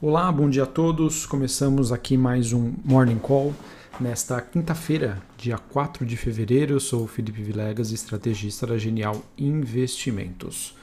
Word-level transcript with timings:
Olá, 0.00 0.30
bom 0.30 0.48
dia 0.48 0.62
a 0.62 0.66
todos. 0.66 1.26
Começamos 1.26 1.90
aqui 1.90 2.16
mais 2.16 2.52
um 2.52 2.72
Morning 2.84 3.18
Call 3.18 3.52
nesta 3.98 4.40
quinta-feira, 4.40 5.20
dia 5.36 5.58
4 5.58 6.06
de 6.06 6.16
fevereiro. 6.16 6.74
Eu 6.74 6.78
sou 6.78 7.02
o 7.02 7.08
Felipe 7.08 7.42
Vilegas, 7.42 7.90
estrategista 7.90 8.64
da 8.64 8.78
Genial 8.78 9.20
Investimentos. 9.36 10.76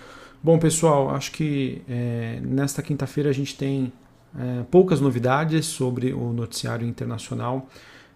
Bom, 0.44 0.60
pessoal, 0.60 1.12
acho 1.12 1.32
que 1.32 1.82
é, 1.88 2.42
nesta 2.44 2.82
quinta-feira 2.82 3.30
a 3.30 3.34
gente 3.34 3.56
tem 3.56 3.94
é, 4.38 4.64
poucas 4.70 5.00
novidades 5.00 5.66
sobre 5.66 6.12
o 6.12 6.34
noticiário 6.34 6.86
internacional. 6.86 7.70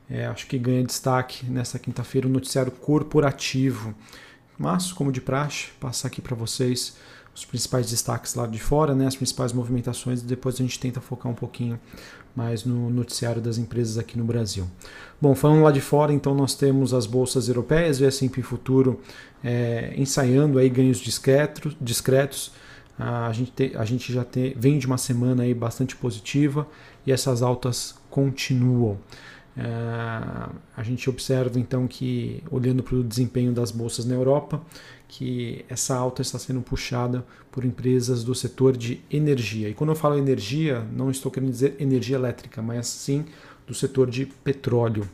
É, 0.10 0.26
acho 0.26 0.48
que 0.48 0.60
ganha 0.60 0.84
destaque 0.84 1.46
nesta 1.46 1.80
quinta-feira 1.80 2.28
o 2.28 2.30
noticiário 2.30 2.74
corporativo. 2.74 3.96
Mas, 4.58 4.92
como 4.92 5.14
de 5.14 5.22
praxe, 5.22 5.68
passar 5.80 6.10
aqui 6.10 6.22
para 6.22 6.36
vocês 6.36 6.98
os 7.40 7.46
principais 7.46 7.90
destaques 7.90 8.36
lá 8.36 8.46
de 8.46 8.60
fora, 8.60 8.94
né, 8.94 9.08
as 9.08 9.16
principais 9.16 9.54
movimentações, 9.54 10.22
e 10.22 10.26
depois 10.26 10.56
a 10.56 10.58
gente 10.58 10.78
tenta 10.78 11.00
focar 11.00 11.32
um 11.32 11.36
pouquinho 11.36 11.80
mais 12.36 12.66
no 12.66 12.90
noticiário 12.90 13.42
das 13.42 13.58
empresas 13.58 13.98
aqui 13.98 14.18
no 14.18 14.26
Brasil. 14.26 14.68
Bom, 15.22 15.34
falando 15.34 15.64
lá 15.64 15.72
de 15.72 15.80
fora, 15.80 16.14
então 16.14 16.36
nós 16.36 16.54
temos 16.54 16.94
as 16.94 17.06
bolsas 17.06 17.48
europeias, 17.48 18.02
o 18.02 18.06
S&P 18.06 18.42
Futuro 18.42 19.00
é, 19.44 19.94
ensaiando 19.96 20.60
aí 20.60 20.70
ganhos 20.70 20.98
discretos, 21.00 21.76
discretos. 21.80 22.52
A 22.98 23.32
gente, 23.32 23.52
te, 23.52 23.72
a 23.78 23.86
gente 23.86 24.12
já 24.12 24.26
te, 24.26 24.54
vem 24.58 24.78
de 24.78 24.86
uma 24.86 24.98
semana 24.98 25.44
aí 25.44 25.54
bastante 25.54 25.96
positiva 25.96 26.68
e 27.08 27.12
essas 27.12 27.42
altas 27.42 27.96
continuam. 28.10 28.98
É, 29.60 30.50
a 30.78 30.84
gente 30.84 31.10
observa 31.10 31.60
então 31.60 31.86
que, 31.86 32.42
olhando 32.50 32.82
para 32.82 32.96
o 32.96 33.04
desempenho 33.04 33.52
das 33.52 33.72
bolsas 33.72 34.06
na 34.06 34.16
Europa, 34.16 34.62
que 35.06 35.66
essa 35.68 35.94
alta 35.96 36.22
está 36.22 36.40
sendo 36.40 36.62
puxada 36.62 37.26
por 37.52 37.66
empresas 37.66 38.24
do 38.24 38.34
setor 38.34 38.78
de 38.78 39.02
energia. 39.12 39.68
E 39.68 39.74
quando 39.74 39.90
eu 39.90 39.96
falo 39.96 40.18
energia, 40.18 40.88
não 40.94 41.12
estou 41.12 41.30
querendo 41.30 41.52
dizer 41.52 41.76
energia 41.78 42.16
elétrica, 42.16 42.62
mas 42.62 42.88
sim 42.88 43.26
do 43.68 43.74
setor 43.74 44.10
de 44.10 44.26
petróleo. 44.26 45.10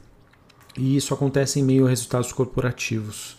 E 0.78 0.96
isso 0.96 1.12
acontece 1.12 1.60
em 1.60 1.64
meio 1.64 1.88
a 1.88 1.90
resultados 1.90 2.32
corporativos. 2.32 3.38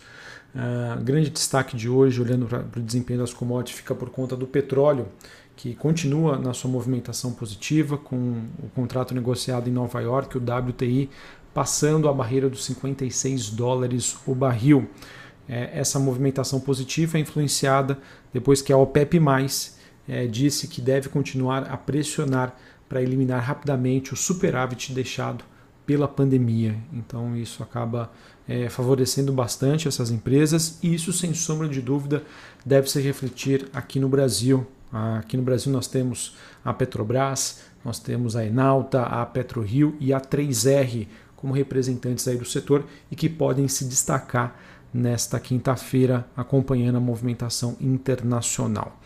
Uh, 0.53 1.01
grande 1.03 1.29
destaque 1.29 1.77
de 1.77 1.87
hoje, 1.87 2.21
olhando 2.21 2.47
para 2.47 2.79
o 2.79 2.83
desempenho 2.83 3.19
das 3.19 3.33
commodities, 3.33 3.77
fica 3.77 3.95
por 3.95 4.09
conta 4.09 4.35
do 4.35 4.47
petróleo, 4.47 5.07
que 5.57 5.73
continua 5.73 6.37
na 6.37 6.53
sua 6.53 6.69
movimentação 6.69 7.33
positiva, 7.33 7.97
com 7.97 8.15
o 8.61 8.69
contrato 8.75 9.13
negociado 9.15 9.67
em 9.67 9.73
Nova 9.73 9.99
York, 9.99 10.37
o 10.37 10.39
WTI, 10.41 11.09
passando 11.51 12.07
a 12.07 12.13
barreira 12.13 12.47
dos 12.47 12.63
56 12.65 13.49
dólares 13.49 14.15
o 14.27 14.35
barril. 14.35 14.87
É, 15.49 15.71
essa 15.79 15.97
movimentação 15.97 16.59
positiva 16.59 17.17
é 17.17 17.21
influenciada 17.21 17.97
depois 18.31 18.61
que 18.61 18.71
a 18.71 18.77
OPEP, 18.77 19.19
é, 20.07 20.27
disse 20.27 20.67
que 20.67 20.79
deve 20.79 21.09
continuar 21.09 21.63
a 21.63 21.75
pressionar 21.75 22.55
para 22.87 23.01
eliminar 23.01 23.41
rapidamente 23.41 24.13
o 24.13 24.15
superávit 24.15 24.93
deixado 24.93 25.43
pela 25.87 26.07
pandemia. 26.07 26.75
Então, 26.93 27.35
isso 27.35 27.63
acaba 27.63 28.11
é, 28.47 28.69
favorecendo 28.69 29.33
bastante 29.33 29.87
essas 29.87 30.11
empresas 30.11 30.77
e 30.83 30.93
isso, 30.93 31.11
sem 31.11 31.33
sombra 31.33 31.67
de 31.67 31.81
dúvida, 31.81 32.23
deve 32.63 32.89
se 32.91 33.01
refletir 33.01 33.67
aqui 33.73 33.99
no 33.99 34.07
Brasil. 34.07 34.67
Aqui 34.91 35.35
no 35.35 35.43
Brasil 35.43 35.71
nós 35.71 35.87
temos 35.87 36.35
a 36.63 36.73
Petrobras, 36.73 37.61
nós 37.83 37.99
temos 37.99 38.35
a 38.35 38.45
Enalta, 38.45 39.03
a 39.03 39.25
PetroRio 39.25 39.95
e 39.99 40.13
a 40.13 40.19
3R 40.19 41.07
como 41.35 41.53
representantes 41.53 42.27
aí 42.27 42.37
do 42.37 42.45
setor 42.45 42.85
e 43.11 43.15
que 43.15 43.29
podem 43.29 43.67
se 43.67 43.85
destacar 43.85 44.59
nesta 44.93 45.39
quinta-feira, 45.39 46.25
acompanhando 46.35 46.95
a 46.95 47.01
movimentação 47.01 47.77
internacional. 47.79 48.99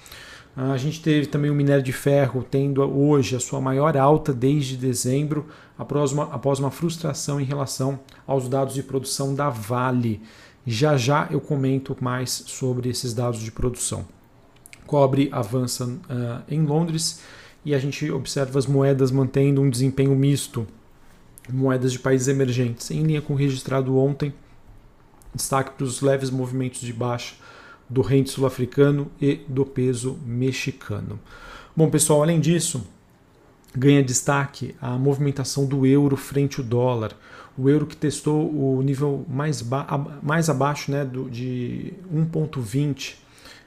A 0.56 0.78
gente 0.78 1.02
teve 1.02 1.28
também 1.28 1.50
o 1.50 1.56
minério 1.56 1.84
de 1.84 1.94
ferro 1.94 2.46
tendo 2.50 2.82
hoje 2.82 3.36
a 3.36 3.40
sua 3.40 3.60
maior 3.62 3.96
alta 3.98 4.34
desde 4.34 4.78
dezembro, 4.78 5.48
após 5.78 6.12
uma, 6.12 6.26
após 6.34 6.60
uma 6.60 6.72
frustração 6.72 7.40
em 7.40 7.46
relação 7.46 8.00
aos 8.28 8.48
dados 8.48 8.74
de 8.74 8.84
produção 8.84 9.34
da 9.34 9.50
Vale. 9.50 10.22
Já 10.66 10.96
já 10.96 11.28
eu 11.32 11.42
comento 11.42 11.96
mais 12.00 12.44
sobre 12.48 12.90
esses 12.90 13.14
dados 13.14 13.40
de 13.40 13.52
produção 13.52 14.06
cobre 14.92 15.30
avança 15.32 15.86
uh, 15.86 16.44
em 16.50 16.66
Londres 16.66 17.22
e 17.64 17.74
a 17.74 17.80
gente 17.80 18.12
observa 18.12 18.60
as 18.60 18.66
moedas 18.66 19.10
mantendo 19.10 19.62
um 19.62 19.70
desempenho 19.70 20.14
misto, 20.14 20.68
moedas 21.50 21.94
de 21.94 22.00
países 22.00 22.28
emergentes, 22.28 22.92
em 22.92 23.02
linha 23.02 23.22
com 23.22 23.32
o 23.32 23.38
registrado 23.38 23.98
ontem. 23.98 24.34
Destaque 25.34 25.72
para 25.78 25.86
os 25.86 26.02
leves 26.02 26.30
movimentos 26.30 26.82
de 26.82 26.92
baixa 26.92 27.36
do 27.90 28.02
rente 28.02 28.32
sul-africano 28.32 29.10
e 29.22 29.36
do 29.48 29.66
peso 29.66 30.20
mexicano. 30.26 31.18
Bom, 31.74 31.90
pessoal, 31.90 32.22
além 32.22 32.42
disso, 32.42 32.86
ganha 33.74 34.04
destaque 34.04 34.76
a 34.82 34.98
movimentação 34.98 35.66
do 35.66 35.86
euro 35.86 36.18
frente 36.18 36.60
ao 36.60 36.66
dólar. 36.66 37.16
O 37.58 37.70
euro 37.70 37.86
que 37.86 37.96
testou 37.96 38.52
o 38.54 38.82
nível 38.82 39.26
mais, 39.30 39.64
mais 40.22 40.50
abaixo 40.50 40.92
né, 40.92 41.06
do, 41.06 41.30
de 41.30 41.94
1,20 42.14 43.22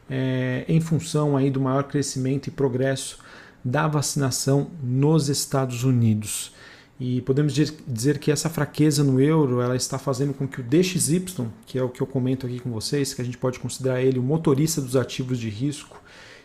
é, 0.08 0.64
em 0.68 0.80
função 0.80 1.36
aí 1.36 1.50
do 1.50 1.60
maior 1.60 1.84
crescimento 1.84 2.48
e 2.48 2.50
progresso 2.50 3.18
da 3.64 3.88
vacinação 3.88 4.70
nos 4.82 5.28
Estados 5.28 5.84
Unidos. 5.84 6.52
E 7.00 7.20
podemos 7.22 7.52
dizer 7.52 8.18
que 8.18 8.30
essa 8.30 8.48
fraqueza 8.48 9.02
no 9.02 9.20
euro 9.20 9.60
ela 9.60 9.74
está 9.74 9.98
fazendo 9.98 10.32
com 10.32 10.46
que 10.46 10.60
o 10.60 10.62
DXY, 10.62 11.24
que 11.66 11.78
é 11.78 11.82
o 11.82 11.88
que 11.88 12.00
eu 12.00 12.06
comento 12.06 12.46
aqui 12.46 12.60
com 12.60 12.70
vocês, 12.70 13.12
que 13.12 13.20
a 13.20 13.24
gente 13.24 13.38
pode 13.38 13.58
considerar 13.58 14.00
ele 14.00 14.18
o 14.18 14.22
motorista 14.22 14.80
dos 14.80 14.94
ativos 14.94 15.38
de 15.38 15.48
risco, 15.48 16.00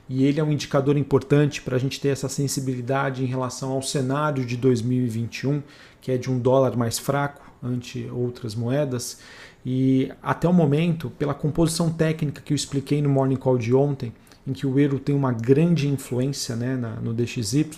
e 0.09 0.25
ele 0.25 0.39
é 0.39 0.43
um 0.43 0.51
indicador 0.51 0.97
importante 0.97 1.61
para 1.61 1.75
a 1.75 1.79
gente 1.79 2.01
ter 2.01 2.09
essa 2.09 2.27
sensibilidade 2.27 3.23
em 3.23 3.27
relação 3.27 3.71
ao 3.71 3.81
cenário 3.83 4.43
de 4.43 4.57
2021, 4.57 5.61
que 6.01 6.11
é 6.11 6.17
de 6.17 6.31
um 6.31 6.39
dólar 6.39 6.75
mais 6.75 6.97
fraco 6.97 7.43
ante 7.61 8.09
outras 8.11 8.55
moedas. 8.55 9.19
E 9.63 10.11
até 10.23 10.49
o 10.49 10.53
momento, 10.53 11.11
pela 11.11 11.35
composição 11.35 11.91
técnica 11.91 12.41
que 12.41 12.51
eu 12.51 12.55
expliquei 12.55 13.03
no 13.03 13.09
Morning 13.09 13.35
Call 13.35 13.59
de 13.59 13.71
ontem, 13.71 14.11
em 14.47 14.53
que 14.53 14.65
o 14.65 14.79
euro 14.79 14.97
tem 14.97 15.13
uma 15.13 15.31
grande 15.31 15.87
influência 15.87 16.55
né, 16.55 16.75
na, 16.75 16.95
no 16.95 17.13
DXY, 17.13 17.69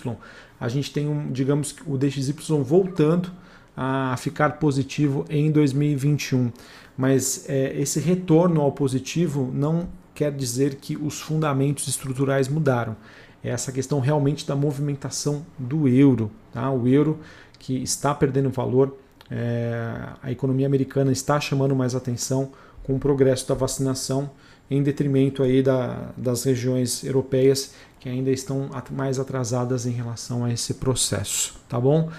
a 0.58 0.68
gente 0.68 0.90
tem, 0.90 1.06
um, 1.06 1.30
digamos, 1.30 1.74
o 1.86 1.98
DXY 1.98 2.32
voltando 2.62 3.30
a 3.76 4.16
ficar 4.16 4.58
positivo 4.58 5.26
em 5.28 5.50
2021. 5.50 6.50
Mas 6.96 7.44
é, 7.48 7.78
esse 7.78 8.00
retorno 8.00 8.62
ao 8.62 8.72
positivo 8.72 9.50
não 9.52 9.88
quer 10.14 10.32
dizer 10.32 10.76
que 10.76 10.96
os 10.96 11.20
fundamentos 11.20 11.88
estruturais 11.88 12.48
mudaram. 12.48 12.96
É 13.42 13.50
essa 13.50 13.72
questão 13.72 14.00
realmente 14.00 14.46
da 14.46 14.54
movimentação 14.54 15.44
do 15.58 15.88
euro. 15.88 16.30
Tá? 16.52 16.70
O 16.70 16.86
euro 16.86 17.18
que 17.58 17.82
está 17.82 18.14
perdendo 18.14 18.50
valor 18.50 18.96
é, 19.34 19.98
a 20.22 20.30
economia 20.30 20.66
americana 20.66 21.10
está 21.10 21.40
chamando 21.40 21.74
mais 21.74 21.94
atenção 21.94 22.52
com 22.82 22.96
o 22.96 22.98
progresso 22.98 23.48
da 23.48 23.54
vacinação 23.54 24.30
em 24.70 24.82
detrimento 24.82 25.42
aí 25.42 25.62
da, 25.62 26.10
das 26.16 26.44
regiões 26.44 27.02
europeias 27.02 27.74
que 27.98 28.10
ainda 28.10 28.30
estão 28.30 28.68
mais 28.90 29.18
atrasadas 29.18 29.86
em 29.86 29.92
relação 29.92 30.44
a 30.44 30.52
esse 30.52 30.74
processo, 30.74 31.58
tá 31.66 31.80
bom? 31.80 32.10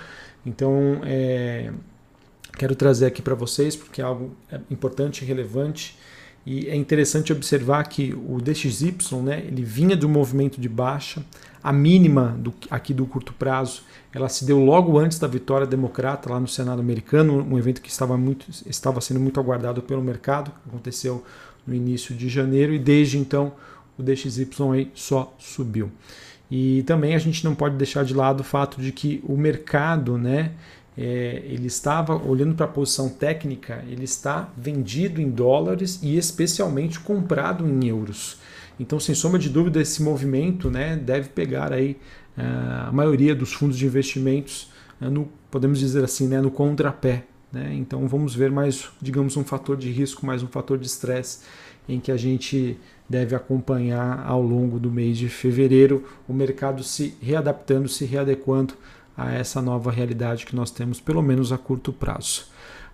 Então, 0.44 1.02
é, 1.04 1.72
quero 2.58 2.76
trazer 2.76 3.06
aqui 3.06 3.22
para 3.22 3.36
vocês 3.36 3.76
porque 3.76 4.02
é 4.02 4.04
algo 4.04 4.36
importante 4.72 5.24
e 5.24 5.26
relevante 5.26 5.96
e 6.46 6.68
é 6.68 6.76
interessante 6.76 7.32
observar 7.32 7.84
que 7.88 8.14
o 8.14 8.40
DXY, 8.42 8.96
né, 9.24 9.44
ele 9.46 9.64
vinha 9.64 9.96
de 9.96 10.06
um 10.06 10.10
movimento 10.10 10.60
de 10.60 10.68
baixa, 10.68 11.24
a 11.64 11.72
mínima 11.72 12.36
do, 12.38 12.54
aqui 12.70 12.94
do 12.94 13.06
curto 13.06 13.34
prazo, 13.34 13.84
ela 14.14 14.28
se 14.28 14.44
deu 14.44 14.60
logo 14.60 15.00
antes 15.00 15.18
da 15.18 15.28
vitória 15.28 15.66
democrata 15.66 16.30
lá 16.30 16.40
no 16.40 16.48
Senado 16.48 16.82
americano, 16.82 17.42
um 17.42 17.58
evento 17.58 17.82
que 17.82 17.90
estava, 17.90 18.18
muito, 18.18 18.48
estava 18.66 19.00
sendo 19.00 19.22
muito 19.22 19.40
aguardado 19.40 19.82
pelo 19.82 20.04
mercado, 20.04 20.52
aconteceu 20.68 21.24
no 21.66 21.74
início 21.74 22.14
de 22.14 22.28
janeiro 22.28 22.74
e 22.74 22.80
desde 22.80 23.18
então 23.18 23.54
o 23.98 24.04
DXY 24.04 24.50
aí 24.74 24.92
só 24.94 25.34
subiu. 25.40 25.90
E 26.52 26.84
também 26.84 27.16
a 27.16 27.20
gente 27.20 27.44
não 27.46 27.56
pode 27.56 27.78
deixar 27.78 28.04
de 28.04 28.14
lado 28.14 28.42
o 28.42 28.44
fato 28.44 28.82
de 28.82 28.92
que 28.92 29.24
o 29.24 29.38
mercado, 29.38 30.18
né, 30.18 30.52
é, 30.98 31.42
ele 31.46 31.68
estava 31.68 32.16
olhando 32.16 32.56
para 32.56 32.66
a 32.66 32.70
posição 32.70 33.10
técnica, 33.10 33.84
ele 33.88 34.04
está 34.04 34.50
vendido 34.56 35.22
em 35.22 35.30
dólares 35.30 36.00
e 36.04 36.18
especialmente 36.18 37.00
comprado 37.00 37.68
em 37.68 37.88
euros. 37.88 38.38
Então, 38.80 39.00
sem 39.00 39.14
sombra 39.14 39.40
de 39.40 39.50
dúvida, 39.50 39.82
esse 39.82 40.02
movimento 40.02 40.70
né, 40.70 40.96
deve 40.96 41.30
pegar 41.30 41.72
aí 41.72 41.98
uh, 42.38 42.90
a 42.90 42.92
maioria 42.92 43.36
dos 43.36 43.54
fundos 43.54 43.78
de 43.78 43.86
investimentos 43.86 44.72
uh, 45.02 45.10
no, 45.10 45.30
podemos 45.50 45.80
dizer 45.80 46.04
assim, 46.04 46.28
né, 46.28 46.42
no 46.42 46.52
contrapé. 46.52 47.26
Né? 47.52 47.74
Então, 47.76 48.08
vamos 48.08 48.36
ver 48.36 48.52
mais, 48.52 48.90
digamos, 49.02 49.38
um 49.38 49.44
fator 49.44 49.78
de 49.78 49.92
risco, 49.92 50.26
mais 50.26 50.42
um 50.42 50.48
fator 50.48 50.78
de 50.78 50.88
estresse 50.88 51.40
em 51.88 52.00
que 52.00 52.12
a 52.12 52.18
gente 52.18 52.78
deve 53.10 53.36
acompanhar 53.36 54.26
ao 54.26 54.42
longo 54.42 54.80
do 54.80 54.90
mês 54.90 55.18
de 55.18 55.28
fevereiro 55.28 56.06
o 56.28 56.34
mercado 56.34 56.82
se 56.82 57.16
readaptando, 57.22 57.90
se 57.90 58.06
readequando 58.06 58.74
a 59.18 59.32
essa 59.32 59.62
nova 59.62 59.92
realidade 59.92 60.46
que 60.46 60.56
nós 60.56 60.72
temos, 60.72 61.00
pelo 61.00 61.22
menos 61.22 61.52
a 61.52 61.58
curto 61.58 61.94
prazo. 61.94 62.46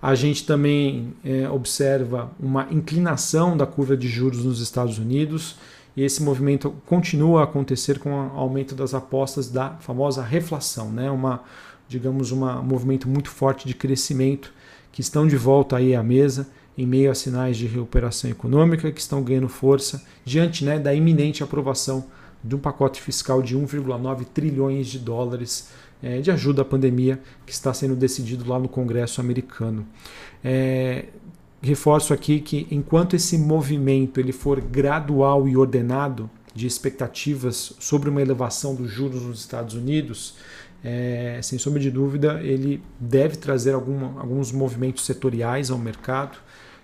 A 0.01 0.15
gente 0.15 0.45
também 0.45 1.13
é, 1.23 1.49
observa 1.49 2.31
uma 2.39 2.67
inclinação 2.71 3.57
da 3.57 3.65
curva 3.65 3.97
de 3.97 4.07
juros 4.07 4.45
nos 4.45 4.61
Estados 4.61 4.97
Unidos 4.97 5.57
e 5.95 6.03
esse 6.03 6.23
movimento 6.23 6.73
continua 6.85 7.41
a 7.41 7.43
acontecer 7.43 7.99
com 7.99 8.11
o 8.11 8.31
aumento 8.37 8.73
das 8.73 8.93
apostas 8.93 9.49
da 9.49 9.71
famosa 9.81 10.23
reflação, 10.23 10.89
né? 10.89 11.11
uma, 11.11 11.43
digamos, 11.87 12.31
um 12.31 12.61
movimento 12.63 13.09
muito 13.09 13.29
forte 13.29 13.67
de 13.67 13.73
crescimento 13.73 14.53
que 14.91 15.01
estão 15.01 15.27
de 15.27 15.35
volta 15.35 15.75
aí 15.75 15.93
à 15.93 16.01
mesa 16.01 16.47
em 16.77 16.85
meio 16.85 17.11
a 17.11 17.15
sinais 17.15 17.57
de 17.57 17.67
recuperação 17.67 18.29
econômica 18.29 18.89
que 18.89 19.01
estão 19.01 19.21
ganhando 19.21 19.49
força 19.49 20.01
diante 20.23 20.63
né, 20.63 20.79
da 20.79 20.93
iminente 20.93 21.43
aprovação 21.43 22.05
de 22.43 22.55
um 22.55 22.59
pacote 22.59 23.01
fiscal 23.01 23.41
de 23.41 23.57
1,9 23.57 24.25
trilhões 24.25 24.87
de 24.87 24.99
dólares 24.99 25.69
é, 26.01 26.19
de 26.21 26.31
ajuda 26.31 26.61
à 26.61 26.65
pandemia 26.65 27.19
que 27.45 27.51
está 27.51 27.73
sendo 27.73 27.95
decidido 27.95 28.47
lá 28.49 28.57
no 28.57 28.69
Congresso 28.69 29.19
americano. 29.19 29.85
É, 30.43 31.05
reforço 31.61 32.13
aqui 32.13 32.39
que 32.39 32.67
enquanto 32.71 33.15
esse 33.15 33.37
movimento 33.37 34.19
ele 34.19 34.31
for 34.31 34.61
gradual 34.61 35.47
e 35.47 35.57
ordenado 35.57 36.29
de 36.55 36.65
expectativas 36.65 37.73
sobre 37.79 38.09
uma 38.09 38.21
elevação 38.21 38.73
dos 38.73 38.89
juros 38.89 39.23
nos 39.23 39.39
Estados 39.39 39.75
Unidos, 39.75 40.35
é, 40.83 41.39
sem 41.43 41.59
sombra 41.59 41.79
de 41.79 41.91
dúvida, 41.91 42.41
ele 42.41 42.81
deve 42.99 43.35
trazer 43.35 43.73
alguma, 43.73 44.21
alguns 44.21 44.51
movimentos 44.51 45.05
setoriais 45.05 45.69
ao 45.69 45.77
mercado. 45.77 46.37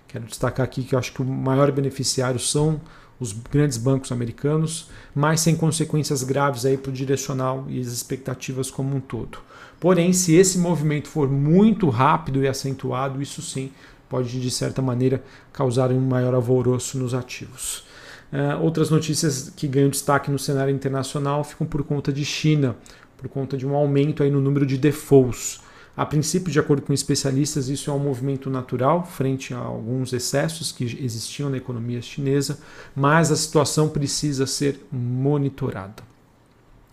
Quero 0.06 0.26
destacar 0.26 0.64
aqui 0.64 0.84
que 0.84 0.94
eu 0.94 0.98
acho 0.98 1.12
que 1.12 1.22
o 1.22 1.24
maior 1.24 1.72
beneficiário 1.72 2.38
são 2.38 2.80
os 3.18 3.32
grandes 3.32 3.78
bancos 3.78 4.12
americanos, 4.12 4.88
mas 5.14 5.40
sem 5.40 5.56
consequências 5.56 6.22
graves 6.22 6.64
para 6.82 6.90
o 6.90 6.92
direcional 6.92 7.64
e 7.68 7.80
as 7.80 7.88
expectativas 7.88 8.70
como 8.70 8.94
um 8.94 9.00
todo. 9.00 9.38
Porém, 9.80 10.12
se 10.12 10.34
esse 10.34 10.58
movimento 10.58 11.08
for 11.08 11.30
muito 11.30 11.88
rápido 11.88 12.42
e 12.42 12.48
acentuado, 12.48 13.20
isso 13.20 13.42
sim 13.42 13.70
pode, 14.08 14.40
de 14.40 14.50
certa 14.50 14.80
maneira, 14.80 15.22
causar 15.52 15.90
um 15.90 16.00
maior 16.00 16.34
alvoroço 16.34 16.98
nos 16.98 17.14
ativos. 17.14 17.84
Uh, 18.32 18.62
outras 18.62 18.90
notícias 18.90 19.52
que 19.54 19.68
ganham 19.68 19.88
destaque 19.88 20.30
no 20.30 20.38
cenário 20.38 20.74
internacional 20.74 21.44
ficam 21.44 21.66
por 21.66 21.82
conta 21.84 22.12
de 22.12 22.24
China, 22.24 22.76
por 23.16 23.28
conta 23.28 23.56
de 23.56 23.66
um 23.66 23.74
aumento 23.74 24.22
aí 24.22 24.30
no 24.30 24.40
número 24.40 24.66
de 24.66 24.76
defaults. 24.76 25.60
A 25.96 26.04
princípio, 26.04 26.52
de 26.52 26.60
acordo 26.60 26.82
com 26.82 26.92
especialistas, 26.92 27.68
isso 27.68 27.90
é 27.90 27.94
um 27.94 27.98
movimento 27.98 28.50
natural 28.50 29.04
frente 29.06 29.54
a 29.54 29.58
alguns 29.58 30.12
excessos 30.12 30.70
que 30.70 30.84
existiam 30.84 31.48
na 31.48 31.56
economia 31.56 32.02
chinesa, 32.02 32.58
mas 32.94 33.32
a 33.32 33.36
situação 33.36 33.88
precisa 33.88 34.46
ser 34.46 34.86
monitorada. 34.92 36.02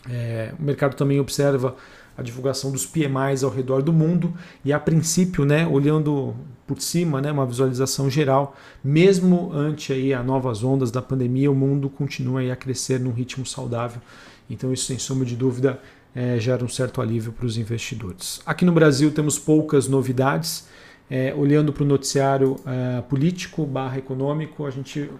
É, 0.09 0.53
o 0.57 0.63
mercado 0.63 0.95
também 0.95 1.19
observa 1.19 1.75
a 2.17 2.21
divulgação 2.21 2.71
dos 2.71 2.85
PMIs 2.85 3.43
ao 3.43 3.49
redor 3.49 3.81
do 3.81 3.91
mundo 3.91 4.33
e 4.63 4.71
a 4.71 4.79
princípio, 4.79 5.43
né, 5.43 5.67
olhando 5.67 6.35
por 6.67 6.79
cima, 6.79 7.19
né, 7.19 7.31
uma 7.31 7.45
visualização 7.45 8.09
geral, 8.09 8.55
mesmo 8.83 9.51
ante 9.51 9.91
aí 9.91 10.13
as 10.13 10.25
novas 10.25 10.63
ondas 10.63 10.91
da 10.91 11.01
pandemia, 11.01 11.51
o 11.51 11.55
mundo 11.55 11.89
continua 11.89 12.41
a 12.51 12.55
crescer 12.55 12.99
num 12.99 13.11
ritmo 13.11 13.45
saudável. 13.45 14.01
Então 14.49 14.71
isso 14.71 14.85
sem 14.85 14.99
sombra 14.99 15.25
de 15.25 15.35
dúvida 15.35 15.79
é, 16.15 16.39
gera 16.39 16.63
um 16.63 16.67
certo 16.67 17.01
alívio 17.01 17.31
para 17.31 17.45
os 17.45 17.57
investidores. 17.57 18.41
Aqui 18.45 18.65
no 18.65 18.71
Brasil 18.71 19.11
temos 19.11 19.37
poucas 19.39 19.87
novidades. 19.87 20.67
É, 21.09 21.33
olhando 21.35 21.73
para 21.73 21.83
o 21.83 21.85
noticiário 21.85 22.55
é, 22.65 23.01
político 23.01 23.65
barra 23.65 23.97
econômico, 23.97 24.65
a 24.65 24.71
gente 24.71 25.11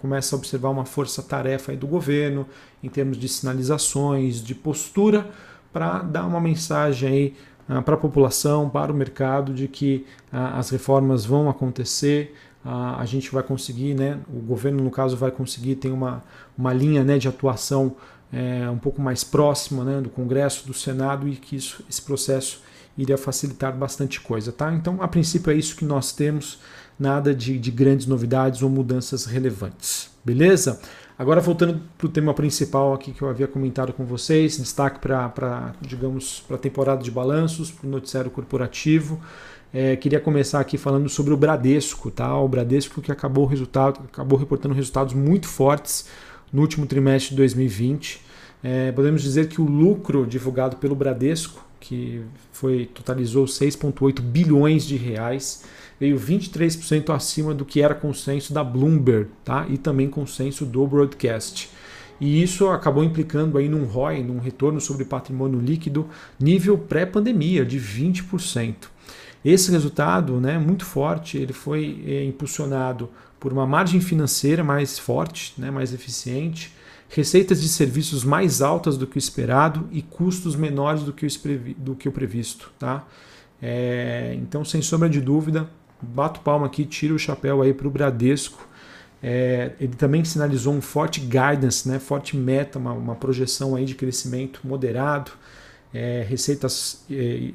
começa 0.00 0.34
a 0.34 0.38
observar 0.38 0.68
uma 0.68 0.84
força-tarefa 0.84 1.74
do 1.76 1.86
governo 1.86 2.46
em 2.82 2.88
termos 2.88 3.16
de 3.16 3.28
sinalizações, 3.28 4.42
de 4.42 4.54
postura, 4.54 5.30
para 5.72 6.00
dar 6.00 6.26
uma 6.26 6.40
mensagem 6.40 7.08
aí 7.08 7.36
uh, 7.68 7.82
para 7.82 7.94
a 7.94 7.98
população, 7.98 8.68
para 8.68 8.92
o 8.92 8.94
mercado, 8.94 9.52
de 9.52 9.68
que 9.68 10.06
uh, 10.32 10.58
as 10.58 10.70
reformas 10.70 11.24
vão 11.24 11.48
acontecer, 11.48 12.34
uh, 12.64 12.98
a 12.98 13.04
gente 13.04 13.30
vai 13.30 13.42
conseguir, 13.42 13.94
né, 13.94 14.18
o 14.28 14.40
governo 14.40 14.82
no 14.82 14.90
caso 14.90 15.16
vai 15.16 15.30
conseguir 15.30 15.76
ter 15.76 15.90
uma, 15.90 16.22
uma 16.56 16.72
linha 16.72 17.04
né, 17.04 17.18
de 17.18 17.28
atuação 17.28 17.94
é, 18.32 18.68
um 18.68 18.78
pouco 18.78 19.00
mais 19.00 19.24
próxima 19.24 19.84
né, 19.84 20.00
do 20.00 20.10
Congresso, 20.10 20.66
do 20.66 20.74
Senado 20.74 21.28
e 21.28 21.36
que 21.36 21.56
isso, 21.56 21.82
esse 21.88 22.02
processo 22.02 22.62
iria 22.96 23.16
facilitar 23.16 23.74
bastante 23.76 24.20
coisa. 24.20 24.52
Tá? 24.52 24.72
Então, 24.72 25.00
a 25.00 25.08
princípio 25.08 25.52
é 25.52 25.54
isso 25.54 25.76
que 25.76 25.84
nós 25.84 26.12
temos, 26.12 26.58
nada 26.98 27.34
de, 27.34 27.58
de 27.58 27.70
grandes 27.70 28.06
novidades 28.06 28.62
ou 28.62 28.68
mudanças 28.68 29.24
relevantes. 29.24 30.10
Beleza? 30.24 30.80
Agora 31.18 31.40
voltando 31.40 31.80
para 31.96 32.06
o 32.06 32.10
tema 32.10 32.32
principal 32.34 32.92
aqui 32.92 33.12
que 33.12 33.22
eu 33.22 33.28
havia 33.28 33.48
comentado 33.48 33.92
com 33.92 34.04
vocês, 34.04 34.56
destaque 34.56 35.00
para, 35.00 35.72
digamos, 35.80 36.44
para 36.46 36.56
a 36.56 36.58
temporada 36.58 37.02
de 37.02 37.10
balanços, 37.10 37.70
para 37.70 37.86
o 37.86 37.90
noticiário 37.90 38.30
corporativo. 38.30 39.20
É, 39.72 39.96
queria 39.96 40.20
começar 40.20 40.60
aqui 40.60 40.78
falando 40.78 41.08
sobre 41.08 41.34
o 41.34 41.36
Bradesco, 41.36 42.10
tá? 42.10 42.38
O 42.38 42.48
Bradesco 42.48 43.02
que 43.02 43.10
acabou, 43.10 43.46
resultado, 43.46 44.00
acabou 44.04 44.38
reportando 44.38 44.74
resultados 44.74 45.12
muito 45.12 45.46
fortes 45.48 46.06
no 46.52 46.62
último 46.62 46.86
trimestre 46.86 47.30
de 47.30 47.36
2020. 47.36 48.20
É, 48.62 48.92
podemos 48.92 49.22
dizer 49.22 49.48
que 49.48 49.60
o 49.60 49.64
lucro 49.64 50.26
divulgado 50.26 50.76
pelo 50.76 50.94
Bradesco, 50.94 51.64
que 51.78 52.22
foi 52.52 52.86
totalizou 52.86 53.44
6,8 53.44 54.20
bilhões 54.20 54.84
de 54.84 54.96
reais, 54.96 55.64
veio 55.98 56.18
23% 56.18 57.14
acima 57.14 57.54
do 57.54 57.64
que 57.64 57.80
era 57.80 57.94
consenso 57.94 58.52
da 58.52 58.64
Bloomberg 58.64 59.30
tá? 59.44 59.66
e 59.68 59.78
também 59.78 60.08
consenso 60.08 60.64
do 60.64 60.86
Broadcast. 60.86 61.70
E 62.20 62.42
isso 62.42 62.68
acabou 62.68 63.04
implicando 63.04 63.58
aí 63.58 63.68
num 63.68 63.84
ROI, 63.84 64.24
num 64.24 64.40
retorno 64.40 64.80
sobre 64.80 65.04
patrimônio 65.04 65.60
líquido, 65.60 66.08
nível 66.38 66.76
pré-pandemia 66.76 67.64
de 67.64 67.78
20%. 67.78 68.74
Esse 69.44 69.70
resultado, 69.70 70.40
né, 70.40 70.58
muito 70.58 70.84
forte, 70.84 71.38
ele 71.38 71.52
foi 71.52 72.02
é, 72.06 72.24
impulsionado 72.24 73.08
por 73.38 73.52
uma 73.52 73.66
margem 73.66 74.00
financeira 74.00 74.64
mais 74.64 74.98
forte, 74.98 75.54
né, 75.56 75.70
mais 75.70 75.94
eficiente, 75.94 76.72
receitas 77.08 77.62
de 77.62 77.68
serviços 77.68 78.24
mais 78.24 78.60
altas 78.60 78.98
do 78.98 79.06
que 79.06 79.16
o 79.16 79.18
esperado 79.18 79.88
e 79.90 80.02
custos 80.02 80.56
menores 80.56 81.02
do 81.02 81.12
que 81.12 81.24
o, 81.24 81.28
do 81.76 81.94
que 81.94 82.08
o 82.08 82.12
previsto. 82.12 82.70
Tá? 82.78 83.06
É, 83.62 84.36
então, 84.40 84.64
sem 84.64 84.82
sombra 84.82 85.08
de 85.08 85.20
dúvida, 85.20 85.68
bato 86.00 86.40
palma 86.40 86.66
aqui, 86.66 86.84
tiro 86.84 87.14
o 87.14 87.18
chapéu 87.18 87.62
aí 87.62 87.72
para 87.72 87.88
o 87.88 87.90
Bradesco. 87.90 88.66
É, 89.22 89.72
ele 89.80 89.94
também 89.94 90.24
sinalizou 90.24 90.72
um 90.72 90.80
forte 90.80 91.20
guidance, 91.20 91.88
né, 91.88 91.98
forte 91.98 92.36
meta, 92.36 92.78
uma, 92.78 92.92
uma 92.92 93.14
projeção 93.14 93.74
aí 93.74 93.84
de 93.84 93.94
crescimento 93.94 94.60
moderado, 94.62 95.32
é, 95.92 96.24
receitas 96.28 97.04
é, 97.10 97.50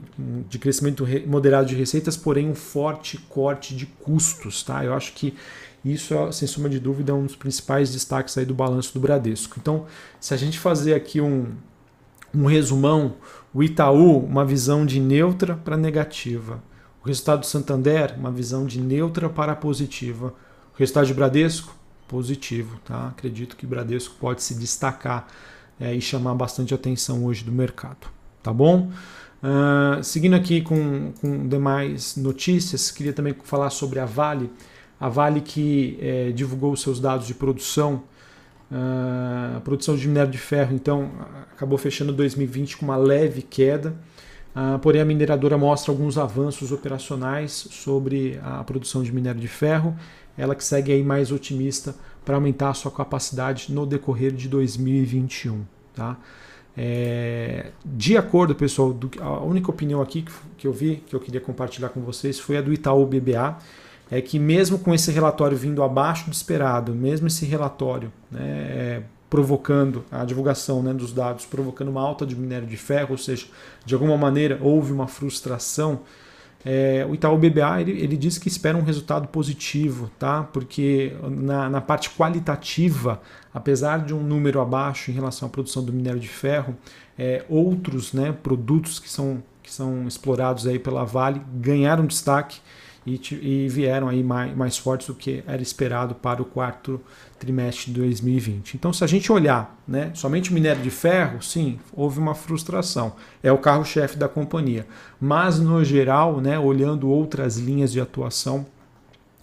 de 0.49 0.57
crescimento 0.57 1.05
moderado 1.27 1.67
de 1.67 1.75
receitas, 1.75 2.17
porém 2.17 2.49
um 2.49 2.55
forte 2.55 3.17
corte 3.29 3.75
de 3.75 3.85
custos. 3.85 4.63
Tá? 4.63 4.83
Eu 4.83 4.93
acho 4.93 5.13
que 5.13 5.33
isso, 5.85 6.15
sem 6.31 6.47
sombra 6.47 6.69
de 6.69 6.79
dúvida, 6.79 7.11
é 7.11 7.15
um 7.15 7.25
dos 7.25 7.35
principais 7.35 7.91
destaques 7.91 8.37
aí 8.37 8.45
do 8.45 8.53
balanço 8.53 8.93
do 8.93 8.99
Bradesco. 8.99 9.57
Então, 9.59 9.85
se 10.19 10.33
a 10.33 10.37
gente 10.37 10.57
fazer 10.57 10.93
aqui 10.93 11.19
um, 11.19 11.47
um 12.33 12.45
resumão, 12.45 13.15
o 13.53 13.61
Itaú, 13.61 14.25
uma 14.25 14.45
visão 14.45 14.85
de 14.85 14.99
neutra 14.99 15.55
para 15.55 15.75
negativa. 15.77 16.63
O 17.03 17.07
resultado 17.07 17.41
do 17.41 17.45
Santander, 17.45 18.17
uma 18.17 18.31
visão 18.31 18.65
de 18.65 18.79
neutra 18.79 19.29
para 19.29 19.55
positiva. 19.55 20.33
O 20.73 20.79
resultado 20.79 21.05
de 21.05 21.13
Bradesco, 21.13 21.75
positivo. 22.07 22.79
Tá? 22.85 23.09
Acredito 23.09 23.57
que 23.57 23.67
Bradesco 23.67 24.15
pode 24.19 24.41
se 24.41 24.55
destacar 24.55 25.27
é, 25.79 25.93
e 25.93 25.99
chamar 25.99 26.33
bastante 26.33 26.73
atenção 26.73 27.25
hoje 27.25 27.43
do 27.43 27.51
mercado. 27.51 28.07
Tá 28.43 28.51
bom? 28.51 28.91
Uh, 29.41 30.03
seguindo 30.03 30.35
aqui 30.35 30.61
com, 30.61 31.13
com 31.19 31.47
demais 31.47 32.17
notícias, 32.17 32.91
queria 32.91 33.13
também 33.13 33.33
falar 33.43 33.69
sobre 33.69 33.99
a 33.99 34.05
Vale. 34.05 34.51
A 34.99 35.09
Vale 35.09 35.41
que 35.41 35.97
é, 36.01 36.31
divulgou 36.31 36.75
seus 36.75 36.99
dados 36.99 37.25
de 37.25 37.33
produção, 37.33 38.03
uh, 38.69 39.57
a 39.57 39.61
produção 39.61 39.95
de 39.95 40.07
minério 40.07 40.31
de 40.31 40.37
ferro, 40.37 40.75
então 40.75 41.09
acabou 41.51 41.77
fechando 41.77 42.13
2020 42.13 42.77
com 42.77 42.85
uma 42.85 42.97
leve 42.97 43.41
queda. 43.41 43.95
Uh, 44.55 44.77
porém, 44.79 45.01
a 45.01 45.05
mineradora 45.05 45.57
mostra 45.57 45.91
alguns 45.91 46.17
avanços 46.17 46.71
operacionais 46.71 47.51
sobre 47.51 48.39
a 48.43 48.63
produção 48.63 49.03
de 49.03 49.11
minério 49.11 49.41
de 49.41 49.47
ferro. 49.47 49.95
Ela 50.37 50.53
que 50.53 50.63
segue 50.63 50.91
aí 50.91 51.03
mais 51.03 51.31
otimista 51.31 51.95
para 52.23 52.35
aumentar 52.35 52.69
a 52.69 52.73
sua 52.73 52.91
capacidade 52.91 53.73
no 53.73 53.85
decorrer 53.85 54.31
de 54.31 54.47
2021. 54.47 55.63
Tá? 55.93 56.17
É, 56.75 57.67
de 57.85 58.17
acordo, 58.17 58.55
pessoal, 58.55 58.91
do, 58.91 59.09
a 59.21 59.43
única 59.43 59.69
opinião 59.69 60.01
aqui 60.01 60.23
que, 60.23 60.31
que 60.57 60.67
eu 60.67 60.73
vi, 60.73 61.03
que 61.07 61.15
eu 61.15 61.19
queria 61.19 61.39
compartilhar 61.39 61.89
com 61.89 62.01
vocês, 62.01 62.39
foi 62.39 62.57
a 62.57 62.61
do 62.61 62.73
Itaú 62.73 63.05
BBA 63.05 63.57
é 64.11 64.21
que 64.21 64.37
mesmo 64.37 64.77
com 64.77 64.93
esse 64.93 65.11
relatório 65.11 65.57
vindo 65.57 65.81
abaixo 65.81 66.29
do 66.29 66.33
esperado, 66.33 66.93
mesmo 66.93 67.27
esse 67.27 67.45
relatório 67.45 68.11
né, 68.29 68.41
é, 68.41 69.03
provocando 69.29 70.03
a 70.11 70.23
divulgação 70.23 70.83
né, 70.83 70.93
dos 70.93 71.11
dados, 71.11 71.45
provocando 71.45 71.87
uma 71.87 72.01
alta 72.01 72.23
de 72.23 72.35
minério 72.35 72.67
de 72.67 72.77
ferro, 72.77 73.11
ou 73.11 73.17
seja, 73.17 73.47
de 73.83 73.93
alguma 73.95 74.15
maneira 74.15 74.59
houve 74.61 74.91
uma 74.91 75.07
frustração, 75.07 76.01
é, 76.65 77.05
o 77.09 77.13
Itaú 77.13 77.37
BBA 77.37 77.81
ele, 77.81 77.91
ele 77.91 78.15
diz 78.15 78.37
que 78.37 78.47
espera 78.47 78.77
um 78.77 78.83
resultado 78.83 79.27
positivo, 79.27 80.09
tá? 80.17 80.43
porque 80.43 81.13
na, 81.29 81.69
na 81.69 81.81
parte 81.81 82.09
qualitativa, 82.09 83.21
apesar 83.53 84.05
de 84.05 84.13
um 84.13 84.23
número 84.23 84.61
abaixo 84.61 85.11
em 85.11 85.13
relação 85.13 85.47
à 85.47 85.51
produção 85.51 85.83
do 85.83 85.91
minério 85.91 86.19
de 86.19 86.27
ferro, 86.27 86.75
é, 87.17 87.43
outros 87.49 88.13
né, 88.13 88.31
produtos 88.31 88.99
que 88.99 89.09
são, 89.09 89.43
que 89.61 89.71
são 89.71 90.07
explorados 90.07 90.65
aí 90.65 90.79
pela 90.79 91.03
Vale 91.03 91.41
ganharam 91.55 92.05
destaque 92.05 92.59
e, 93.05 93.19
e 93.41 93.67
vieram 93.67 94.07
aí 94.07 94.23
mais, 94.23 94.55
mais 94.55 94.77
fortes 94.77 95.07
do 95.07 95.15
que 95.15 95.43
era 95.45 95.61
esperado 95.61 96.15
para 96.15 96.41
o 96.41 96.45
quarto 96.45 97.01
trimestre 97.37 97.91
de 97.91 97.99
2020. 97.99 98.75
Então, 98.75 98.93
se 98.93 99.03
a 99.03 99.07
gente 99.07 99.31
olhar 99.31 99.77
né, 99.87 100.11
somente 100.13 100.51
o 100.51 100.53
minério 100.53 100.81
de 100.81 100.89
ferro, 100.89 101.41
sim, 101.41 101.79
houve 101.91 102.19
uma 102.19 102.33
frustração. 102.33 103.13
É 103.41 103.51
o 103.51 103.57
carro-chefe 103.57 104.17
da 104.17 104.29
companhia. 104.29 104.87
Mas, 105.19 105.59
no 105.59 105.83
geral, 105.83 106.39
né, 106.39 106.57
olhando 106.57 107.09
outras 107.09 107.57
linhas 107.57 107.91
de 107.91 107.99
atuação, 107.99 108.65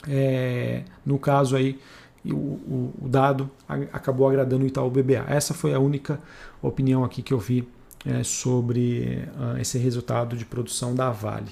é, 0.08 0.84
no 1.04 1.18
caso 1.18 1.56
aí, 1.56 1.78
o, 2.24 2.34
o, 2.34 2.94
o, 3.02 3.08
dado 3.08 3.50
acabou 3.92 4.28
agradando 4.28 4.64
o 4.64 4.66
Itaú 4.66 4.90
BBA. 4.90 5.24
Essa 5.28 5.54
foi 5.54 5.74
a 5.74 5.78
única 5.78 6.20
opinião 6.62 7.04
aqui 7.04 7.22
que 7.22 7.32
eu 7.32 7.38
vi 7.38 7.66
é, 8.04 8.22
sobre 8.22 9.28
uh, 9.36 9.58
esse 9.58 9.78
resultado 9.78 10.36
de 10.36 10.44
produção 10.44 10.94
da 10.94 11.10
Vale. 11.10 11.50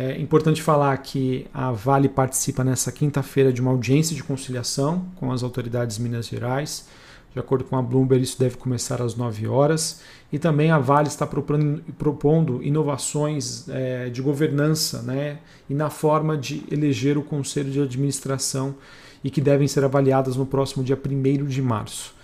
É 0.00 0.16
importante 0.20 0.62
falar 0.62 0.96
que 0.98 1.48
a 1.52 1.72
Vale 1.72 2.08
participa 2.08 2.62
nessa 2.62 2.92
quinta-feira 2.92 3.52
de 3.52 3.60
uma 3.60 3.72
audiência 3.72 4.14
de 4.14 4.22
conciliação 4.22 5.04
com 5.16 5.32
as 5.32 5.42
autoridades 5.42 5.98
Minas 5.98 6.28
Gerais. 6.28 6.86
De 7.34 7.40
acordo 7.40 7.64
com 7.64 7.76
a 7.76 7.82
Bloomberg, 7.82 8.22
isso 8.22 8.38
deve 8.38 8.56
começar 8.56 9.02
às 9.02 9.16
9 9.16 9.48
horas. 9.48 10.00
E 10.32 10.38
também 10.38 10.70
a 10.70 10.78
Vale 10.78 11.08
está 11.08 11.26
propondo, 11.26 11.82
propondo 11.98 12.62
inovações 12.62 13.68
é, 13.68 14.08
de 14.08 14.22
governança 14.22 15.02
né, 15.02 15.38
e 15.68 15.74
na 15.74 15.90
forma 15.90 16.38
de 16.38 16.62
eleger 16.70 17.18
o 17.18 17.22
conselho 17.24 17.68
de 17.68 17.82
administração 17.82 18.76
e 19.24 19.30
que 19.30 19.40
devem 19.40 19.66
ser 19.66 19.82
avaliadas 19.82 20.36
no 20.36 20.46
próximo 20.46 20.84
dia 20.84 20.96
1 20.96 21.44
de 21.46 21.60
março. 21.60 22.14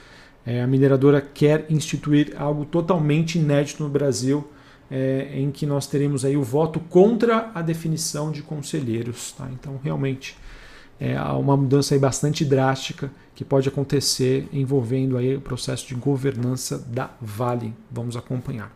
É, 0.47 0.63
a 0.63 0.67
mineradora 0.69 1.21
quer 1.21 1.67
instituir 1.69 2.37
algo 2.39 2.65
totalmente 2.65 3.37
inédito 3.37 3.83
no 3.83 3.89
Brasil 3.89 4.49
é, 4.91 5.31
em 5.35 5.51
que 5.51 5.67
nós 5.67 5.87
teremos 5.87 6.25
aí 6.25 6.37
o 6.37 6.43
voto 6.43 6.79
contra 6.79 7.51
a 7.55 7.63
definição 7.63 8.31
de 8.31 8.43
conselheiros. 8.43 9.33
Tá? 9.33 9.49
Então, 9.53 9.81
realmente, 9.83 10.37
é 11.01 11.21
uma 11.21 11.57
mudança 11.57 11.95
aí 11.95 12.01
bastante 12.01 12.45
drástica 12.45 13.11
que 13.35 13.45
pode 13.45 13.69
acontecer 13.69 14.49
envolvendo 14.53 15.17
aí 15.17 15.37
o 15.37 15.41
processo 15.41 15.87
de 15.89 15.95
governança 15.95 16.79
da 16.79 17.11
Vale. 17.21 17.75
Vamos 17.91 18.17
acompanhar. 18.17 18.73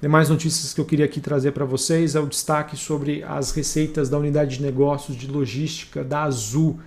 Demais 0.00 0.28
notícias 0.28 0.72
que 0.72 0.80
eu 0.80 0.84
queria 0.84 1.06
aqui 1.06 1.20
trazer 1.20 1.50
para 1.50 1.64
vocês 1.64 2.14
é 2.14 2.20
o 2.20 2.26
destaque 2.26 2.76
sobre 2.76 3.24
as 3.24 3.50
receitas 3.50 4.08
da 4.08 4.16
unidade 4.16 4.58
de 4.58 4.62
negócios 4.62 5.16
de 5.16 5.26
logística 5.26 6.04
da 6.04 6.22
Azul, 6.22 6.78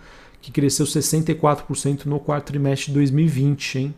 que 0.41 0.49
cresceu 0.49 0.85
64% 0.85 2.05
no 2.05 2.21
quarto 2.21 2.45
trimestre 2.45 2.87
de 2.87 2.93
2020. 2.93 3.79
Hein? 3.79 3.93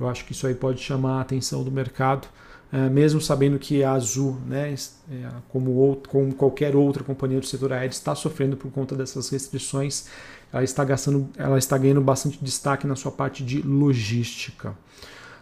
Eu 0.00 0.08
acho 0.08 0.24
que 0.24 0.32
isso 0.32 0.48
aí 0.48 0.54
pode 0.54 0.80
chamar 0.80 1.18
a 1.18 1.20
atenção 1.20 1.62
do 1.62 1.70
mercado. 1.70 2.26
É, 2.72 2.88
mesmo 2.88 3.20
sabendo 3.20 3.58
que 3.58 3.84
a 3.84 3.92
Azul, 3.92 4.38
né, 4.44 4.74
é, 5.10 5.28
como, 5.48 5.70
outro, 5.72 6.10
como 6.10 6.34
qualquer 6.34 6.74
outra 6.74 7.04
companhia 7.04 7.38
do 7.38 7.46
setor 7.46 7.72
aéreo, 7.72 7.90
está 7.90 8.14
sofrendo 8.14 8.56
por 8.56 8.70
conta 8.72 8.94
dessas 8.96 9.28
restrições, 9.28 10.06
ela 10.52 10.64
está, 10.64 10.84
gastando, 10.84 11.28
ela 11.36 11.58
está 11.58 11.78
ganhando 11.78 12.00
bastante 12.00 12.38
destaque 12.42 12.86
na 12.86 12.96
sua 12.96 13.12
parte 13.12 13.44
de 13.44 13.62
logística. 13.62 14.74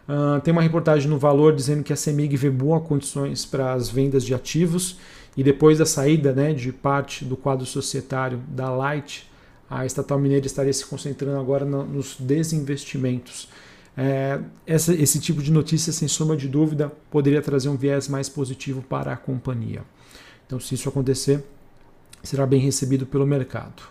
Uh, 0.06 0.38
tem 0.42 0.52
uma 0.52 0.60
reportagem 0.60 1.08
no 1.08 1.18
Valor 1.18 1.54
dizendo 1.54 1.82
que 1.82 1.92
a 1.92 1.96
CEMIG 1.96 2.36
vê 2.36 2.50
boas 2.50 2.86
condições 2.86 3.46
para 3.46 3.72
as 3.72 3.88
vendas 3.88 4.22
de 4.22 4.34
ativos 4.34 4.98
e 5.34 5.42
depois 5.42 5.78
da 5.78 5.86
saída 5.86 6.32
né, 6.32 6.52
de 6.52 6.72
parte 6.72 7.24
do 7.24 7.38
quadro 7.38 7.64
societário 7.64 8.38
da 8.48 8.68
Light, 8.70 9.30
a 9.68 9.86
estatal 9.86 10.18
mineira 10.18 10.46
estaria 10.46 10.72
se 10.72 10.84
concentrando 10.84 11.38
agora 11.38 11.64
no, 11.64 11.84
nos 11.84 12.16
desinvestimentos. 12.20 13.48
É, 13.96 14.40
essa, 14.66 14.92
esse 14.92 15.20
tipo 15.20 15.42
de 15.42 15.52
notícia, 15.52 15.92
sem 15.92 16.08
sombra 16.08 16.36
de 16.36 16.48
dúvida, 16.48 16.92
poderia 17.10 17.40
trazer 17.40 17.68
um 17.68 17.76
viés 17.76 18.08
mais 18.08 18.28
positivo 18.28 18.82
para 18.82 19.12
a 19.12 19.16
companhia. 19.16 19.82
Então, 20.46 20.58
se 20.58 20.74
isso 20.74 20.88
acontecer, 20.88 21.44
será 22.22 22.46
bem 22.46 22.60
recebido 22.60 23.06
pelo 23.06 23.26
mercado. 23.26 23.82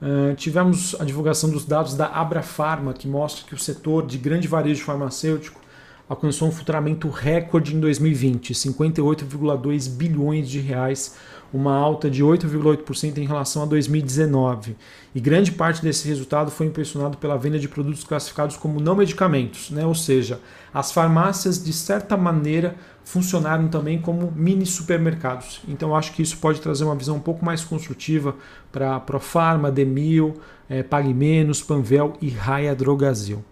Uh, 0.00 0.34
tivemos 0.34 0.96
a 1.00 1.04
divulgação 1.04 1.50
dos 1.50 1.64
dados 1.64 1.94
da 1.94 2.06
Abrafarma, 2.06 2.92
que 2.92 3.06
mostra 3.06 3.46
que 3.46 3.54
o 3.54 3.58
setor 3.58 4.06
de 4.06 4.18
grande 4.18 4.48
varejo 4.48 4.84
farmacêutico 4.84 5.60
alcançou 6.08 6.48
um 6.48 6.52
faturamento 6.52 7.08
recorde 7.08 7.74
em 7.74 7.80
2020, 7.80 8.52
58,2 8.52 9.88
bilhões 9.88 10.48
de 10.48 10.60
reais, 10.60 11.16
uma 11.52 11.74
alta 11.74 12.10
de 12.10 12.22
8,8% 12.22 13.18
em 13.18 13.26
relação 13.26 13.62
a 13.62 13.66
2019. 13.66 14.76
E 15.14 15.20
grande 15.20 15.52
parte 15.52 15.80
desse 15.80 16.08
resultado 16.08 16.50
foi 16.50 16.66
impressionado 16.66 17.16
pela 17.16 17.38
venda 17.38 17.58
de 17.58 17.68
produtos 17.68 18.02
classificados 18.02 18.56
como 18.56 18.80
não 18.80 18.96
medicamentos, 18.96 19.70
né? 19.70 19.86
ou 19.86 19.94
seja, 19.94 20.40
as 20.72 20.90
farmácias 20.90 21.62
de 21.62 21.72
certa 21.72 22.16
maneira 22.16 22.74
funcionaram 23.04 23.68
também 23.68 24.00
como 24.00 24.32
mini 24.34 24.66
supermercados. 24.66 25.60
Então 25.68 25.94
acho 25.94 26.12
que 26.12 26.22
isso 26.22 26.38
pode 26.38 26.60
trazer 26.60 26.82
uma 26.84 26.96
visão 26.96 27.16
um 27.16 27.20
pouco 27.20 27.44
mais 27.44 27.62
construtiva 27.62 28.34
para 28.72 28.98
Profarma, 28.98 29.70
Demil, 29.70 30.34
é, 30.68 30.82
Pague 30.82 31.14
Menos, 31.14 31.62
Panvel 31.62 32.14
e 32.20 32.28
Raia 32.30 32.74
Drogazil. 32.74 33.44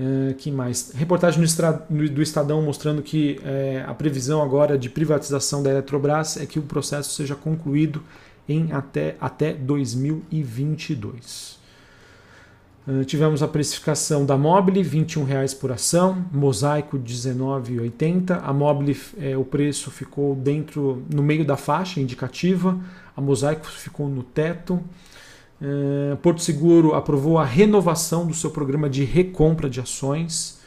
É, 0.00 0.32
que 0.32 0.50
mais? 0.50 0.92
Reportagem 0.94 1.44
do 2.10 2.22
Estadão 2.22 2.62
mostrando 2.62 3.02
que 3.02 3.38
é, 3.44 3.84
a 3.86 3.92
previsão 3.92 4.42
agora 4.42 4.78
de 4.78 4.88
privatização 4.88 5.62
da 5.62 5.68
Eletrobras 5.68 6.38
é 6.38 6.46
que 6.46 6.58
o 6.58 6.62
processo 6.62 7.12
seja 7.12 7.34
concluído 7.34 8.02
em 8.48 8.72
até, 8.72 9.16
até 9.20 9.52
2022. 9.52 11.60
Uh, 12.88 13.02
é, 13.02 13.04
tivemos 13.04 13.42
a 13.42 13.48
precificação 13.48 14.24
da 14.24 14.38
Mobile, 14.38 14.82
R$ 14.82 14.88
21,00 14.88 15.58
por 15.58 15.70
ação, 15.70 16.24
Mosaico 16.32 16.96
R$ 16.96 17.02
19,80. 17.02 18.40
A 18.42 18.54
Mobile, 18.54 18.98
o 19.38 19.44
preço 19.44 19.90
ficou 19.90 20.34
dentro, 20.34 21.02
no 21.12 21.22
meio 21.22 21.44
da 21.44 21.58
faixa 21.58 22.00
indicativa, 22.00 22.80
a 23.14 23.20
Mosaico 23.20 23.66
ficou 23.66 24.08
no 24.08 24.22
teto. 24.22 24.82
Eh, 25.62 26.16
Porto 26.22 26.40
Seguro 26.40 26.94
aprovou 26.94 27.38
a 27.38 27.44
renovação 27.44 28.26
do 28.26 28.32
seu 28.32 28.50
programa 28.50 28.88
de 28.88 29.04
recompra 29.04 29.68
de 29.68 29.80
ações. 29.80 30.58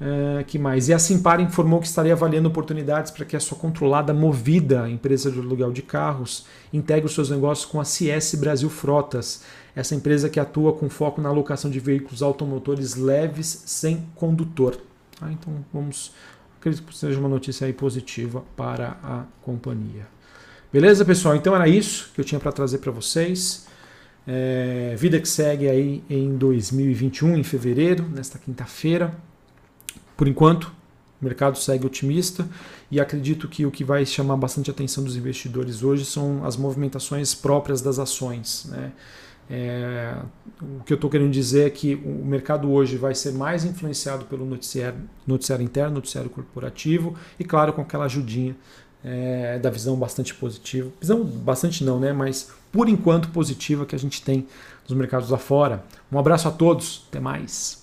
Uh, 0.00 0.42
que 0.46 0.58
mais? 0.58 0.88
E 0.88 0.94
a 0.94 0.98
Simpar 0.98 1.40
informou 1.40 1.78
que 1.78 1.86
estaria 1.86 2.14
avaliando 2.14 2.48
oportunidades 2.48 3.10
para 3.10 3.22
que 3.22 3.36
a 3.36 3.40
sua 3.40 3.58
controlada 3.58 4.14
Movida, 4.14 4.88
empresa 4.88 5.30
de 5.30 5.38
aluguel 5.38 5.70
de 5.72 5.82
carros, 5.82 6.46
integre 6.72 7.04
os 7.04 7.12
seus 7.12 7.28
negócios 7.28 7.70
com 7.70 7.78
a 7.78 7.84
CS 7.84 8.34
Brasil 8.36 8.70
Frotas, 8.70 9.42
essa 9.76 9.94
empresa 9.94 10.30
que 10.30 10.40
atua 10.40 10.72
com 10.72 10.88
foco 10.88 11.20
na 11.20 11.28
alocação 11.28 11.70
de 11.70 11.78
veículos 11.78 12.22
automotores 12.22 12.94
leves 12.94 13.62
sem 13.66 14.06
condutor. 14.14 14.80
Ah, 15.20 15.30
então 15.30 15.52
vamos, 15.70 16.14
acredito 16.58 16.82
que 16.82 16.96
seja 16.96 17.20
uma 17.20 17.28
notícia 17.28 17.66
aí 17.66 17.72
positiva 17.74 18.42
para 18.56 18.96
a 19.04 19.24
companhia. 19.42 20.06
Beleza, 20.72 21.04
pessoal? 21.04 21.36
Então 21.36 21.54
era 21.54 21.68
isso 21.68 22.10
que 22.14 22.22
eu 22.22 22.24
tinha 22.24 22.40
para 22.40 22.52
trazer 22.52 22.78
para 22.78 22.90
vocês. 22.90 23.66
É, 24.26 24.94
vida 24.96 25.18
que 25.18 25.28
segue 25.28 25.68
aí 25.68 26.04
em 26.08 26.36
2021, 26.36 27.36
em 27.36 27.42
fevereiro, 27.42 28.08
nesta 28.08 28.38
quinta-feira. 28.38 29.14
Por 30.16 30.28
enquanto, 30.28 30.72
o 31.20 31.24
mercado 31.24 31.58
segue 31.58 31.86
otimista 31.86 32.48
e 32.90 33.00
acredito 33.00 33.48
que 33.48 33.66
o 33.66 33.70
que 33.70 33.84
vai 33.84 34.04
chamar 34.06 34.36
bastante 34.36 34.70
atenção 34.70 35.04
dos 35.04 35.16
investidores 35.16 35.82
hoje 35.82 36.04
são 36.04 36.44
as 36.44 36.56
movimentações 36.56 37.34
próprias 37.34 37.80
das 37.80 37.98
ações. 37.98 38.66
Né? 38.70 38.92
É, 39.50 40.14
o 40.62 40.84
que 40.84 40.92
eu 40.92 40.94
estou 40.94 41.10
querendo 41.10 41.30
dizer 41.30 41.66
é 41.66 41.70
que 41.70 41.96
o 41.96 42.24
mercado 42.24 42.70
hoje 42.70 42.96
vai 42.96 43.14
ser 43.14 43.32
mais 43.32 43.64
influenciado 43.64 44.24
pelo 44.26 44.46
noticiário, 44.46 45.00
noticiário 45.26 45.64
interno, 45.64 45.96
noticiário 45.96 46.30
corporativo 46.30 47.16
e, 47.38 47.44
claro, 47.44 47.72
com 47.72 47.82
aquela 47.82 48.04
ajudinha 48.04 48.56
é, 49.04 49.58
da 49.58 49.68
visão 49.68 49.96
bastante 49.96 50.34
positiva. 50.34 50.90
Visão 51.00 51.24
bastante 51.24 51.82
não, 51.82 51.98
né? 51.98 52.12
Mas 52.12 52.52
por 52.72 52.88
enquanto 52.88 53.28
positiva 53.30 53.86
que 53.86 53.94
a 53.94 53.98
gente 53.98 54.22
tem 54.22 54.46
nos 54.88 54.96
mercados 54.96 55.30
lá 55.30 55.38
fora. 55.38 55.84
Um 56.10 56.18
abraço 56.18 56.48
a 56.48 56.50
todos, 56.50 57.04
até 57.08 57.20
mais. 57.20 57.79